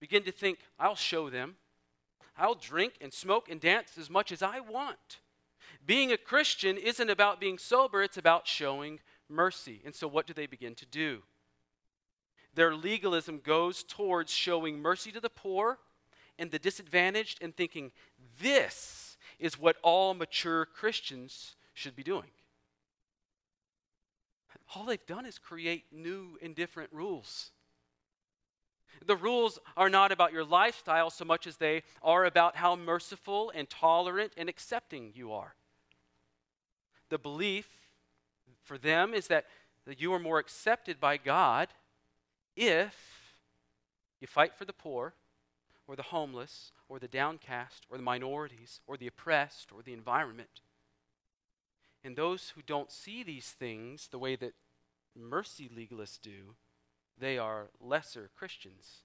[0.00, 1.56] begin to think, I'll show them.
[2.36, 5.20] I'll drink and smoke and dance as much as I want.
[5.86, 9.82] Being a Christian isn't about being sober, it's about showing mercy.
[9.84, 11.22] And so, what do they begin to do?
[12.54, 15.78] Their legalism goes towards showing mercy to the poor
[16.38, 17.92] and the disadvantaged and thinking
[18.40, 22.30] this is what all mature Christians should be doing.
[24.74, 27.50] All they've done is create new and different rules.
[29.04, 33.52] The rules are not about your lifestyle so much as they are about how merciful
[33.54, 35.54] and tolerant and accepting you are.
[37.10, 37.68] The belief
[38.64, 39.46] for them is that,
[39.86, 41.68] that you are more accepted by God
[42.56, 43.36] if
[44.20, 45.14] you fight for the poor
[45.86, 50.60] or the homeless or the downcast or the minorities or the oppressed or the environment.
[52.02, 54.54] And those who don't see these things the way that
[55.16, 56.56] mercy legalists do
[57.18, 59.02] they are lesser Christians.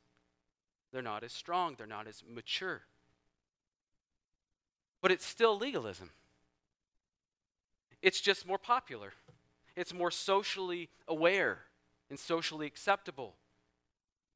[0.92, 2.82] They're not as strong, they're not as mature.
[5.02, 6.10] But it's still legalism.
[8.02, 9.14] It's just more popular,
[9.80, 11.60] it's more socially aware.
[12.10, 13.36] and socially acceptable.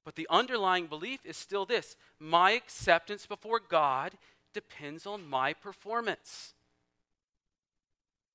[0.06, 4.14] But the underlying belief is still this my acceptance before God
[4.54, 6.54] depends on my performance.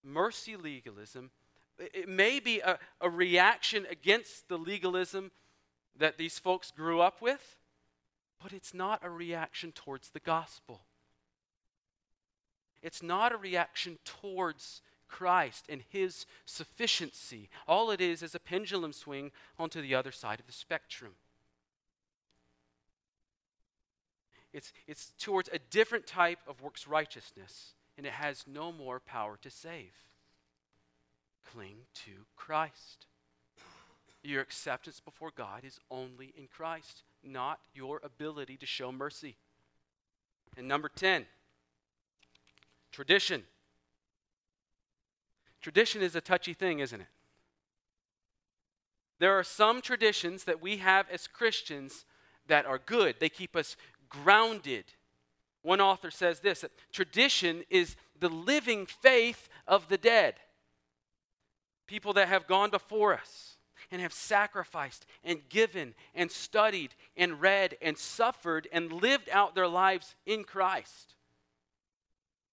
[0.03, 1.31] Mercy legalism,
[1.79, 5.31] it may be a, a reaction against the legalism
[5.97, 7.59] that these folks grew up with,
[8.43, 10.83] but it's not a reaction towards the gospel.
[12.83, 17.49] It's not a reaction towards Christ and his sufficiency.
[17.67, 21.13] All it is is a pendulum swing onto the other side of the spectrum.
[24.53, 29.39] It's, it's towards a different type of works righteousness, and it has no more power
[29.43, 29.93] to save.
[31.53, 33.07] Cling to Christ.
[34.23, 39.37] Your acceptance before God is only in Christ, not your ability to show mercy.
[40.57, 41.27] And number 10,
[42.91, 43.45] tradition.
[45.69, 47.07] Tradition is a touchy thing, isn't it?
[49.19, 52.07] There are some traditions that we have as Christians
[52.47, 53.17] that are good.
[53.21, 53.77] They keep us
[54.09, 54.87] grounded.
[55.61, 60.37] One author says this that tradition is the living faith of the dead.
[61.87, 63.59] People that have gone before us
[63.91, 69.69] and have sacrificed and given and studied and read and suffered and lived out their
[69.69, 71.15] lives in Christ.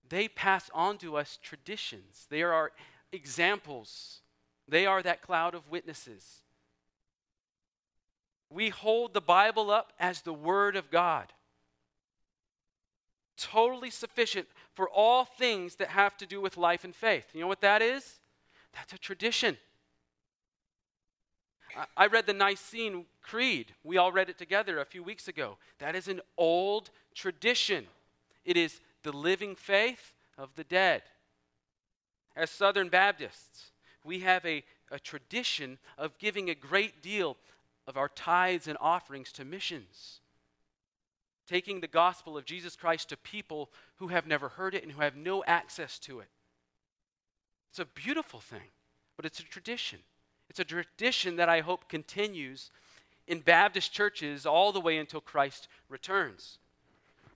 [0.10, 2.28] They pass on to us traditions.
[2.30, 2.72] They are our
[3.16, 4.22] examples,
[4.68, 6.42] they are that cloud of witnesses.
[8.50, 11.34] We hold the Bible up as the Word of God
[13.38, 17.26] totally sufficient for all things that have to do with life and faith.
[17.34, 18.20] You know what that is?
[18.74, 19.58] That's a tradition.
[21.98, 23.74] I read the Nicene Creed.
[23.84, 25.58] We all read it together a few weeks ago.
[25.80, 27.88] That is an old tradition.
[28.46, 31.04] It is the living faith of the dead.
[32.36, 33.72] As Southern Baptists,
[34.04, 37.38] we have a, a tradition of giving a great deal
[37.88, 40.20] of our tithes and offerings to missions
[41.48, 45.02] taking the gospel of Jesus Christ to people who have never heard it and who
[45.02, 46.28] have no access to it.
[47.70, 48.70] It's a beautiful thing,
[49.16, 50.00] but it's a tradition.
[50.50, 52.72] It's a tradition that I hope continues
[53.28, 56.60] in Baptist churches all the way until Christ returns.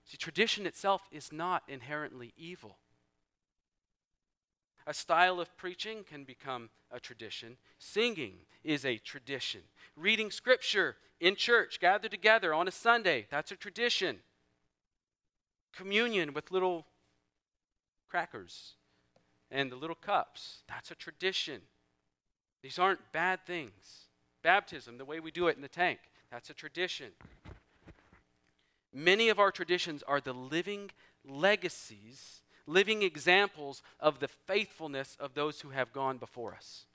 [0.06, 2.78] See, tradition itself is not inherently evil.
[4.90, 7.58] A style of preaching can become a tradition.
[7.78, 8.34] Singing
[8.64, 9.62] is a tradition.
[9.96, 14.18] Reading scripture in church, gathered together on a Sunday, that's a tradition.
[15.76, 16.88] Communion with little
[18.10, 18.74] crackers
[19.52, 21.62] and the little cups, that's a tradition.
[22.64, 24.08] These aren't bad things.
[24.42, 26.00] Baptism, the way we do it in the tank,
[26.32, 27.12] that's a tradition.
[28.92, 30.90] Many of our traditions are the living
[31.24, 36.86] legacies living examples of the faithfulness of those who have gone before us.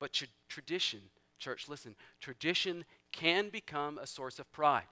[0.00, 1.00] But tra- tradition,
[1.38, 4.88] church, listen, tradition can become a source of pride.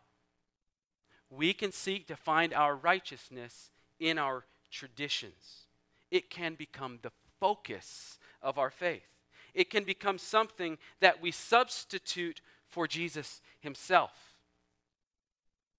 [1.31, 5.67] We can seek to find our righteousness in our traditions.
[6.11, 9.09] It can become the focus of our faith.
[9.55, 14.26] It can become something that we substitute for Jesus himself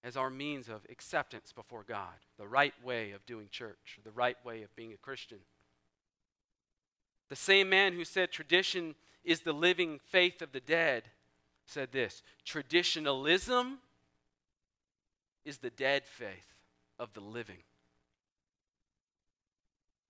[0.07, 4.37] as our means of acceptance before God, the right way of doing church, the right
[4.45, 5.39] way of being a Christian.
[7.27, 8.95] The same man who said tradition
[9.25, 11.03] is the living faith of the dead
[11.65, 13.79] said this traditionalism
[15.43, 16.55] is the dead faith
[16.97, 17.63] of the living.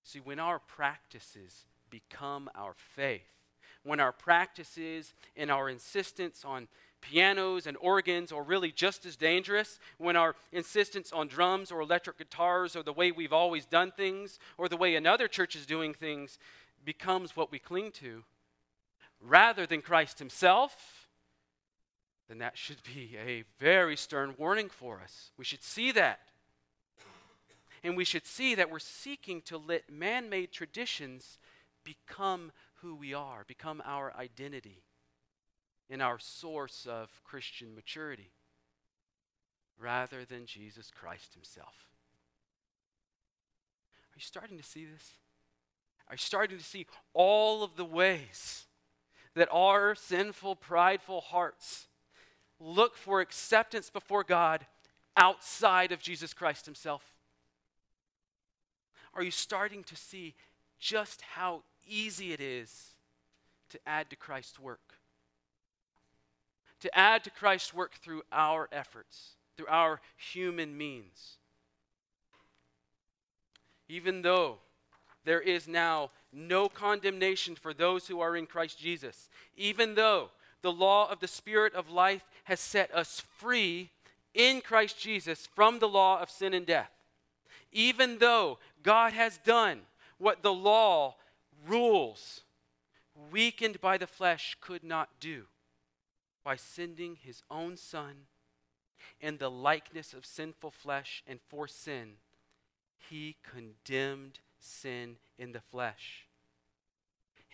[0.04, 3.26] See, when our practices become our faith,
[3.82, 6.68] when our practices and our insistence on
[7.00, 12.18] pianos and organs, are really just as dangerous when our insistence on drums or electric
[12.18, 15.94] guitars or the way we've always done things or the way another church is doing
[15.94, 16.38] things
[16.84, 18.24] becomes what we cling to
[19.20, 21.08] rather than Christ Himself,
[22.28, 25.30] then that should be a very stern warning for us.
[25.36, 26.20] We should see that.
[27.82, 31.38] And we should see that we're seeking to let man made traditions
[31.84, 34.82] become who we are, become our identity
[35.88, 38.30] in our source of Christian maturity
[39.78, 41.74] rather than Jesus Christ Himself.
[44.12, 45.12] Are you starting to see this?
[46.08, 48.64] Are you starting to see all of the ways
[49.34, 51.86] that our sinful, prideful hearts
[52.58, 54.66] look for acceptance before God
[55.16, 57.02] outside of Jesus Christ Himself?
[59.14, 60.34] Are you starting to see
[60.78, 62.94] just how easy it is
[63.70, 64.97] to add to Christ's work?
[66.80, 71.36] To add to Christ's work through our efforts, through our human means.
[73.88, 74.58] Even though
[75.24, 80.30] there is now no condemnation for those who are in Christ Jesus, even though
[80.62, 83.90] the law of the Spirit of life has set us free
[84.34, 86.90] in Christ Jesus from the law of sin and death.
[87.72, 89.80] Even though God has done
[90.18, 91.16] what the law
[91.66, 92.42] rules,
[93.30, 95.44] weakened by the flesh, could not do
[96.48, 98.14] by sending his own Son
[99.20, 102.12] in the likeness of sinful flesh and for sin,
[103.10, 106.24] he condemned sin in the flesh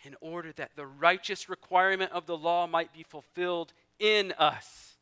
[0.05, 4.93] in order that the righteous requirement of the law might be fulfilled in us.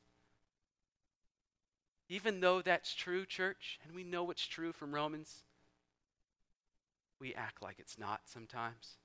[2.10, 5.44] Even though that's true, church, and we know it's true from Romans,
[7.20, 8.98] we act like it's not sometimes.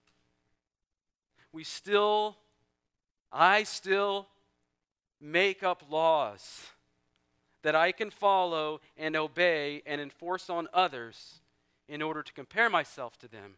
[1.53, 2.39] We still,
[3.31, 4.29] I still
[5.21, 6.67] make up laws
[7.63, 11.41] that I can follow and obey and enforce on others
[11.89, 13.57] in order to compare myself to them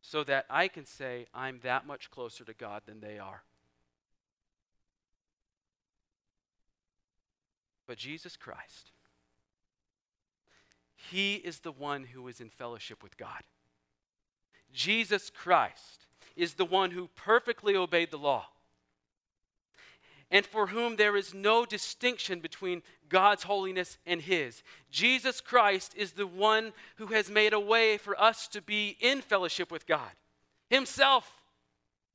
[0.00, 3.42] so that I can say I'm that much closer to God than they are.
[7.86, 8.90] But Jesus Christ,
[10.94, 13.42] He is the one who is in fellowship with God.
[14.72, 18.46] Jesus Christ is the one who perfectly obeyed the law
[20.30, 24.62] and for whom there is no distinction between God's holiness and His.
[24.90, 29.20] Jesus Christ is the one who has made a way for us to be in
[29.20, 30.10] fellowship with God.
[30.68, 31.30] Himself,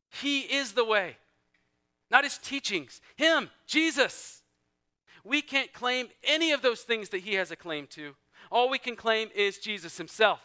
[0.10, 1.18] He is the way,
[2.10, 3.02] not His teachings.
[3.16, 4.42] Him, Jesus.
[5.24, 8.16] We can't claim any of those things that He has a claim to.
[8.52, 10.42] All we can claim is Jesus Himself.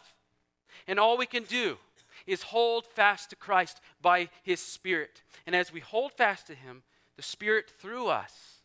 [0.87, 1.77] And all we can do
[2.25, 5.23] is hold fast to Christ by His Spirit.
[5.45, 6.83] And as we hold fast to Him,
[7.17, 8.61] the Spirit through us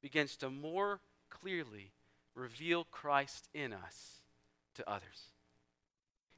[0.00, 1.92] begins to more clearly
[2.34, 4.20] reveal Christ in us
[4.76, 5.32] to others.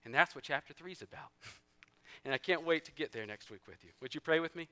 [0.05, 1.30] And that's what chapter 3 is about.
[2.24, 3.90] and I can't wait to get there next week with you.
[4.00, 4.68] Would you pray with me?